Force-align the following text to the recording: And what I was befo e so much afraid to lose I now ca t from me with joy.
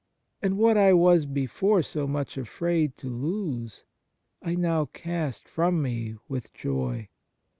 And 0.41 0.57
what 0.57 0.77
I 0.77 0.93
was 0.93 1.27
befo 1.27 1.77
e 1.77 1.83
so 1.83 2.07
much 2.07 2.35
afraid 2.35 2.97
to 2.97 3.07
lose 3.07 3.83
I 4.41 4.55
now 4.55 4.89
ca 4.91 5.29
t 5.29 5.43
from 5.47 5.79
me 5.79 6.15
with 6.27 6.51
joy. 6.53 7.09